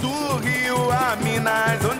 [0.00, 1.99] Do Rio a Minas, onde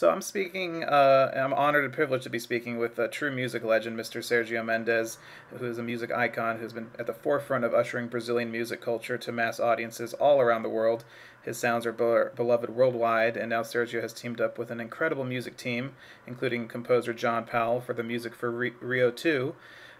[0.00, 0.82] So I'm speaking.
[0.82, 4.22] Uh, I'm honored and privileged to be speaking with a true music legend, Mr.
[4.22, 5.18] Sergio Mendes,
[5.54, 9.18] who is a music icon who's been at the forefront of ushering Brazilian music culture
[9.18, 11.04] to mass audiences all around the world.
[11.42, 15.24] His sounds are be- beloved worldwide, and now Sergio has teamed up with an incredible
[15.24, 15.92] music team,
[16.26, 19.54] including composer John Powell for the music for Ri- Rio 2,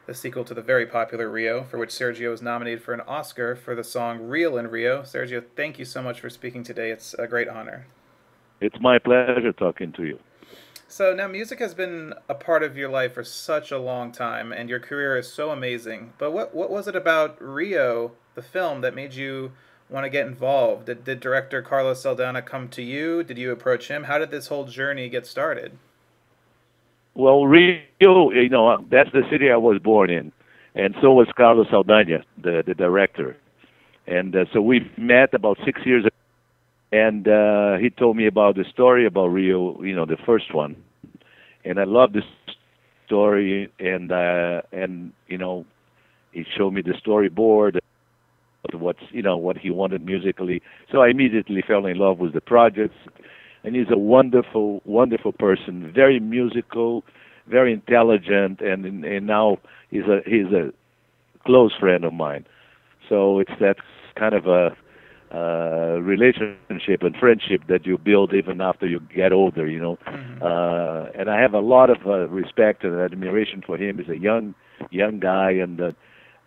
[0.07, 3.55] the sequel to the very popular Rio, for which Sergio was nominated for an Oscar
[3.55, 5.03] for the song Real in Rio.
[5.03, 6.91] Sergio, thank you so much for speaking today.
[6.91, 7.85] It's a great honor.
[8.61, 10.19] It's my pleasure talking to you.
[10.87, 14.53] So now music has been a part of your life for such a long time
[14.53, 16.13] and your career is so amazing.
[16.19, 19.53] But what what was it about Rio, the film that made you
[19.89, 20.87] want to get involved?
[20.87, 23.23] Did, did director Carlos Saldanha come to you?
[23.23, 24.05] Did you approach him?
[24.05, 25.79] How did this whole journey get started?
[27.15, 30.33] Well, Rio, you know, that's the city I was born in,
[30.75, 33.37] and so was Carlos Saldanha, the the director,
[34.07, 36.15] and uh, so we met about six years ago,
[36.93, 40.77] and uh, he told me about the story about Rio, you know, the first one,
[41.65, 42.25] and I love this
[43.07, 45.65] story, and uh, and you know,
[46.33, 47.79] he showed me the storyboard,
[48.73, 52.41] what's you know what he wanted musically, so I immediately fell in love with the
[52.41, 52.95] project
[53.65, 55.93] and he's a wonderful, wonderful person.
[55.95, 57.05] Very musical,
[57.47, 59.59] very intelligent, and and now
[59.91, 60.73] he's a he's a
[61.45, 62.47] close friend of mine.
[63.09, 63.77] So it's that
[64.17, 64.77] kind of a
[65.35, 69.47] uh, relationship and friendship that you build even after you get older.
[69.47, 69.87] You know,
[70.41, 73.99] uh, and I have a lot of uh, respect and admiration for him.
[73.99, 74.55] He's a young
[74.91, 75.81] young guy and.
[75.81, 75.93] Uh,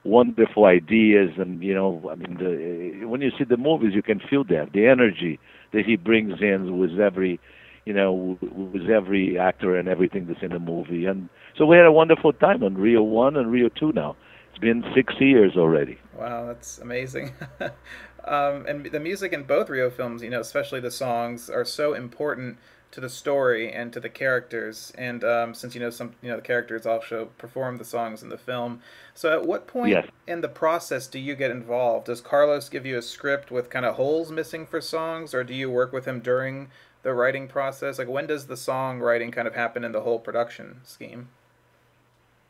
[0.04, 4.20] wonderful ideas and you know i mean the, when you see the movies you can
[4.30, 5.40] feel that the energy
[5.74, 7.40] that he brings in with every
[7.86, 11.86] you know with every actor and everything that's in the movie and so we had
[11.86, 14.16] a wonderful time on rio 1 and rio 2 now
[14.50, 17.34] it's been 6 years already Wow, that's amazing.
[18.26, 21.94] um, and the music in both Rio films, you know, especially the songs, are so
[21.94, 22.58] important
[22.92, 24.94] to the story and to the characters.
[24.98, 28.30] And um, since you know some, you know, the characters also perform the songs in
[28.30, 28.82] the film.
[29.16, 30.08] So, at what point Yes.
[30.28, 32.06] in the process do you get involved?
[32.06, 35.54] Does Carlos give you a script with kind of holes missing for songs, or do
[35.54, 36.70] you work with him during
[37.02, 37.98] the writing process?
[37.98, 41.30] Like, when does the song writing kind of happen in the whole production scheme?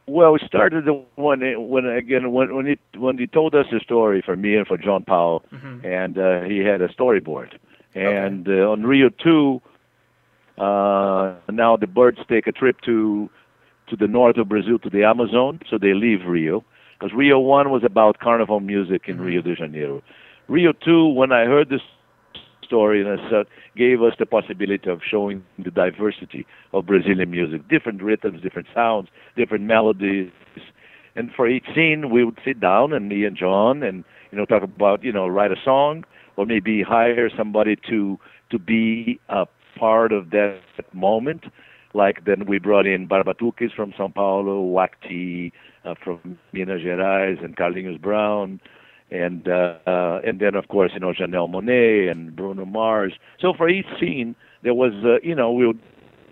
[0.05, 3.79] Well, we started the when when again when when he when he told us the
[3.79, 5.43] story for me and for John Powell,
[5.83, 7.57] and uh, he had a storyboard,
[7.95, 9.61] and uh, on Rio two,
[10.57, 13.29] uh, now the birds take a trip to
[13.87, 16.65] to the north of Brazil to the Amazon, so they leave Rio.
[16.99, 20.01] Because Rio one was about carnival music in Rio de Janeiro.
[20.49, 21.81] Rio two, when I heard this
[22.73, 23.45] story and I said,
[23.77, 29.09] gave us the possibility of showing the diversity of Brazilian music, different rhythms, different sounds,
[29.37, 30.31] different melodies.
[31.15, 34.45] And for each scene, we would sit down, and me and John, and you know,
[34.45, 36.03] talk about you know, write a song,
[36.35, 38.17] or maybe hire somebody to
[38.49, 39.45] to be a
[39.77, 40.59] part of that
[40.93, 41.43] moment.
[41.93, 45.51] Like then we brought in Barbatuques from São Paulo, Uakti
[45.85, 48.59] uh, from Minas Gerais, and Carlinhos Brown
[49.13, 53.13] and uh, uh, and then of course you know Janelle Monáe and Bruno Mars.
[53.39, 55.79] So for each scene there was uh, you know we would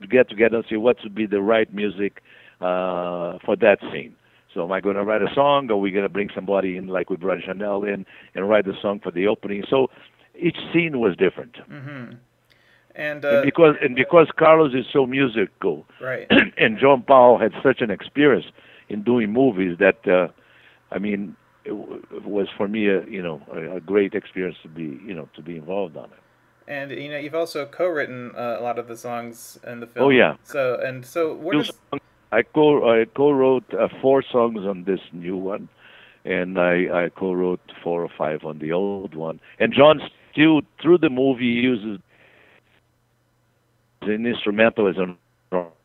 [0.09, 2.23] get together and see what would be the right music
[2.59, 4.15] uh, for that scene.
[4.53, 6.75] So am I going to write a song, or are we going to bring somebody
[6.75, 8.05] in like we brought Janelle in
[8.35, 9.63] and write the song for the opening?
[9.69, 9.89] So
[10.35, 12.15] each scene was different, Mm-hmm.
[12.93, 16.27] And, and uh, because and because Carlos is so musical, right.
[16.57, 18.47] and John Powell had such an experience
[18.89, 20.27] in doing movies that uh,
[20.91, 24.69] I mean it, w- was for me a you know a, a great experience to
[24.69, 26.19] be you know to be involved on it.
[26.67, 30.05] And you know, you've also co-written uh, a lot of the songs in the film.
[30.05, 30.35] Oh, yeah.
[30.43, 35.67] So and so, songs- I co I co-wrote uh, four songs on this new one,
[36.23, 39.39] and I I co-wrote four or five on the old one.
[39.59, 39.99] And John
[40.31, 41.99] still through the movie uses
[44.03, 45.17] an instrumental as an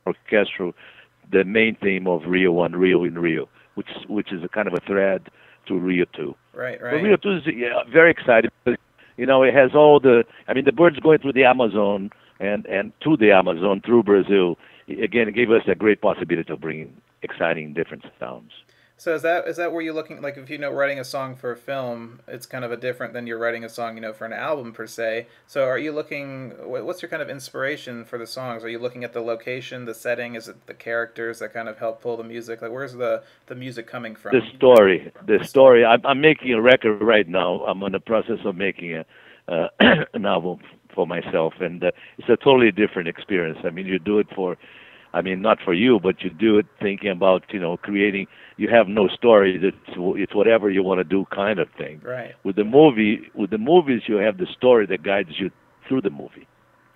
[0.06, 0.72] orchestral,
[1.32, 4.74] the main theme of Rio One, Rio in Rio, which which is a kind of
[4.74, 5.28] a thread
[5.66, 6.34] to Rio Two.
[6.54, 7.02] right, But right?
[7.02, 8.50] Rio Two is yeah, very exciting.
[8.64, 8.78] because,
[9.16, 10.24] You know, it has all the.
[10.48, 12.10] I mean, the birds going through the Amazon
[12.40, 14.58] and and to the Amazon through Brazil.
[14.88, 18.52] Again, it gave us a great possibility of bringing exciting different sounds.
[18.98, 21.36] So is that is that where you're looking like if you know writing a song
[21.36, 24.12] for a film, it's kind of a different than you're writing a song you know
[24.12, 25.26] for an album per se.
[25.46, 26.50] So are you looking?
[26.64, 28.64] What's your kind of inspiration for the songs?
[28.64, 30.34] Are you looking at the location, the setting?
[30.34, 32.62] Is it the characters that kind of help pull the music?
[32.62, 34.32] Like where's the the music coming from?
[34.32, 38.38] the story the story I'm, I'm making a record right now i'm in the process
[38.44, 39.04] of making a
[39.48, 39.68] uh,
[40.14, 40.58] an album
[40.94, 44.56] for myself and uh, it's a totally different experience i mean you do it for
[45.16, 48.26] i mean not for you but you do it thinking about you know creating
[48.56, 52.34] you have no story it's it's whatever you want to do kind of thing Right,
[52.44, 55.50] with the movie with the movies you have the story that guides you
[55.88, 56.46] through the movie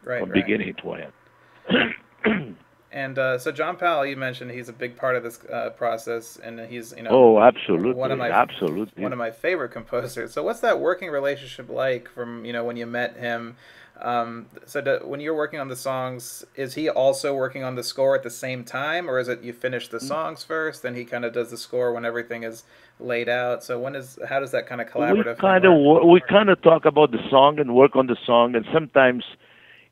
[0.05, 0.43] right, from right.
[0.43, 2.57] beginning to end
[2.93, 6.37] And uh, so John Powell, you mentioned he's a big part of this uh, process,
[6.37, 10.33] and he's you know oh absolutely one of my absolutely one of my favorite composers.
[10.33, 13.57] So what's that working relationship like from you know when you met him?
[14.03, 17.83] Um, so do, when you're working on the songs, is he also working on the
[17.83, 19.91] score at the same time, or is it you finish Mm.
[19.93, 22.65] the songs first, then he kind of does the score when everything is
[22.99, 23.63] laid out?
[23.63, 25.37] So when is how does that kind of collaborative?
[25.37, 26.05] we kind of work?
[26.05, 29.25] we kind of talk about the song and work on the song and sometimes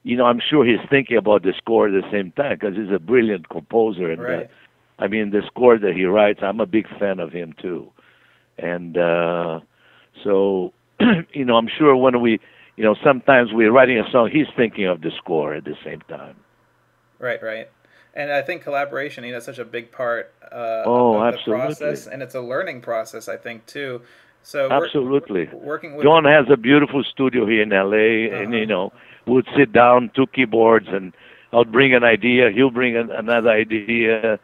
[0.04, 2.90] you know i'm sure he's thinking about the score at the same time because he's
[2.94, 4.50] a brilliant composer and uh, Right.
[5.00, 7.90] i mean the score that he writes i'm a big fan of him too
[8.58, 9.60] and uh
[10.24, 10.72] so
[11.32, 12.38] you know i'm sure when we
[12.78, 16.02] you know sometimes we're writing a song he's thinking of the score at the same
[16.16, 16.36] time
[17.20, 17.68] Right, right.
[18.14, 21.74] And I think collaboration, you know, is such a big part uh, Oh, of absolutely.
[21.74, 24.02] the process, and it's a learning process, I think, too.
[24.42, 28.56] So absolutely working with John has a beautiful studio here in LA, and Uh-huh.
[28.56, 28.92] you know,
[29.26, 31.12] we'd sit down, two keyboards, and
[31.52, 34.38] I'll bring an idea, he'll bring an, another idea,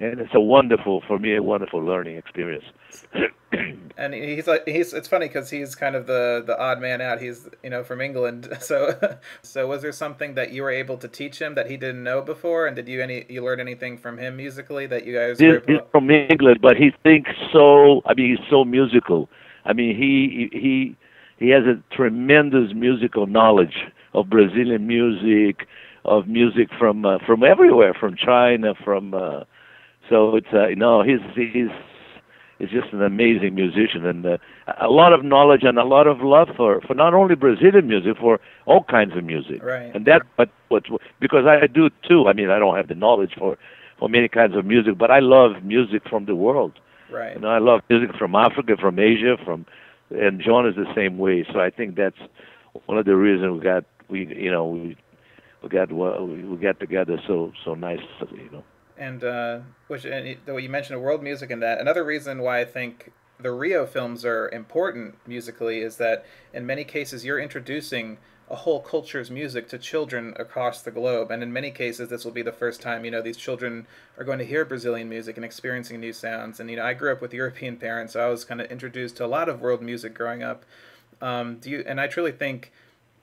[0.00, 2.64] and it's a wonderful, for me, a wonderful learning experience.
[3.96, 7.20] and he's like he's it's funny because he's kind of the the odd man out
[7.20, 8.92] he's you know from england so
[9.42, 12.20] so was there something that you were able to teach him that he didn't know
[12.20, 15.60] before and did you any you learn anything from him musically that you guys were
[15.66, 18.02] He's, he's from England, but he thinks so.
[18.06, 19.28] I mean, he's so musical.
[19.64, 20.96] I mean, he he
[21.38, 23.76] he has a tremendous musical knowledge
[24.12, 25.66] of Brazilian music,
[26.04, 29.14] of music from uh, from everywhere, from China, from.
[29.14, 29.44] Uh,
[30.08, 31.68] so it's uh, you know he's he's
[32.58, 34.38] he's just an amazing musician and uh,
[34.80, 38.16] a lot of knowledge and a lot of love for for not only Brazilian music
[38.18, 39.62] for all kinds of music.
[39.62, 39.94] Right.
[39.94, 40.84] And that but what
[41.20, 42.26] because I do too.
[42.28, 43.56] I mean, I don't have the knowledge for
[43.98, 46.72] for many kinds of music, but I love music from the world.
[47.10, 49.66] right You know, I love music from Africa, from Asia, from
[50.10, 51.46] and John is the same way.
[51.52, 52.18] So I think that's
[52.86, 54.96] one of the reasons we got we you know we
[55.62, 58.42] we got well, we we got together so so nicely.
[58.44, 58.64] You know.
[58.96, 62.64] And uh, which and though you mentioned world music and that another reason why I
[62.64, 68.18] think the Rio films are important musically is that in many cases you're introducing
[68.48, 71.30] a whole culture's music to children across the globe.
[71.30, 73.86] And in many cases this will be the first time you know these children
[74.16, 76.60] are going to hear Brazilian music and experiencing new sounds.
[76.60, 79.16] And you know I grew up with European parents so I was kind of introduced
[79.16, 80.64] to a lot of world music growing up.
[81.20, 82.72] Um, do you and I truly think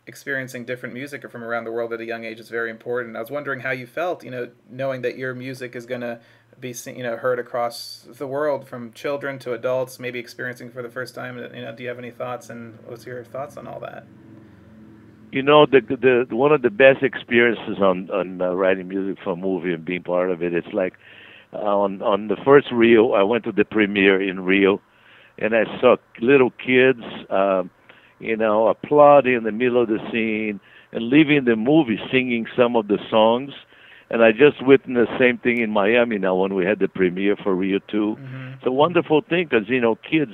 [0.07, 3.15] experiencing different music from around the world at a young age is very important.
[3.15, 6.19] I was wondering how you felt, you know, knowing that your music is going to
[6.59, 10.81] be, seen, you know, heard across the world from children to adults, maybe experiencing for
[10.81, 11.37] the first time.
[11.37, 14.05] You know, do you have any thoughts and what's your thoughts on all that?
[15.31, 19.31] You know, the the one of the best experiences on on uh, writing music for
[19.31, 20.53] a movie and being part of it.
[20.53, 20.93] It's like
[21.53, 24.81] uh, on on the first Rio, I went to the premiere in Rio,
[25.37, 27.69] and I saw little kids, um,
[28.21, 30.59] you know, applauding in the middle of the scene
[30.91, 33.51] and leaving the movie singing some of the songs.
[34.09, 37.37] And I just witnessed the same thing in Miami now when we had the premiere
[37.37, 38.17] for Rio 2
[38.57, 40.33] It's a wonderful thing because you know kids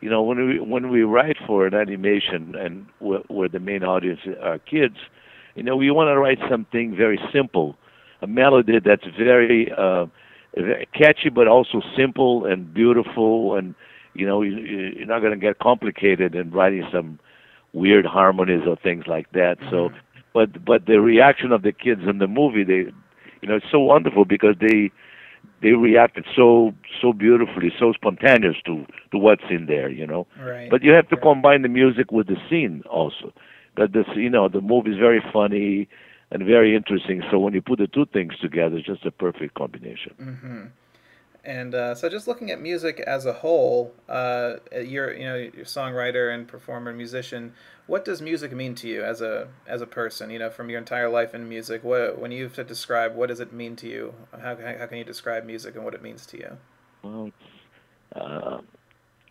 [0.00, 3.82] you know when we when we write for an animation and where, where the main
[3.82, 4.96] audience are kids
[5.54, 7.76] you know we want to write something very simple
[8.20, 10.04] a melody that's very uh
[10.54, 13.74] very catchy but also simple and beautiful and
[14.14, 17.18] you know you, you- you're not going to get complicated in writing some
[17.72, 19.90] weird harmonies or things like that so
[20.32, 22.82] but but the reaction of the kids in the movie they
[23.40, 24.90] you know it's so wonderful because they
[25.62, 30.26] they reacted so so beautifully, so spontaneous to to what's in there, you know.
[30.38, 30.70] Right.
[30.70, 33.32] But you have to combine the music with the scene also.
[33.76, 35.88] But this, you know, the movie is very funny
[36.30, 37.22] and very interesting.
[37.30, 40.12] So when you put the two things together, it's just a perfect combination.
[40.18, 40.64] hmm
[41.44, 45.66] And uh, so, just looking at music as a whole, uh, you're you know you're
[45.66, 47.52] songwriter and performer, musician.
[47.86, 50.30] What does music mean to you as a as a person?
[50.30, 51.84] You know, from your entire life in music.
[51.84, 54.14] What when you have to describe, what does it mean to you?
[54.32, 56.56] How how can you describe music and what it means to you?
[57.02, 57.30] Well,
[58.16, 58.58] uh,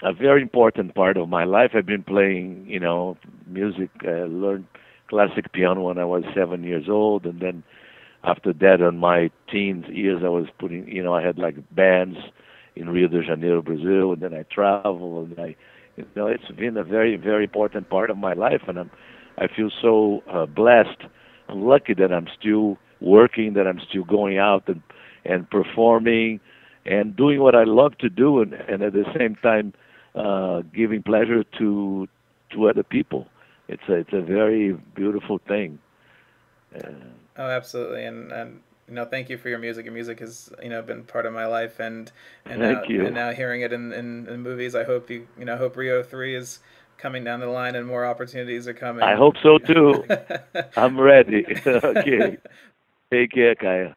[0.03, 1.71] a very important part of my life.
[1.73, 3.17] I've been playing, you know,
[3.47, 3.89] music.
[4.01, 4.67] I learned
[5.07, 7.63] classic piano when I was seven years old, and then
[8.23, 12.17] after that, on my teens years, I was putting, you know, I had like bands
[12.75, 15.55] in Rio de Janeiro, Brazil, and then I travel, and I,
[15.97, 18.91] you know, it's been a very, very important part of my life, and I'm,
[19.37, 21.03] I feel so uh, blessed
[21.49, 24.81] lucky that I'm still working, that I'm still going out and
[25.25, 26.41] and performing,
[26.85, 29.73] and doing what I love to do, and, and at the same time,
[30.15, 32.07] uh, giving pleasure to
[32.51, 33.27] to other people.
[33.67, 35.79] It's a it's a very beautiful thing.
[36.75, 36.89] Uh,
[37.37, 39.85] Oh, absolutely, and and you know, thank you for your music.
[39.85, 42.11] Your music has you know been part of my life, and
[42.45, 43.05] and Thank now, you.
[43.05, 46.03] and now hearing it in, in, in movies, I hope you you know hope Rio
[46.03, 46.59] three is
[46.97, 49.03] coming down the line and more opportunities are coming.
[49.03, 50.03] I hope so too.
[50.77, 51.45] I'm ready.
[51.67, 52.37] okay.
[53.11, 53.95] Take care, Kaya.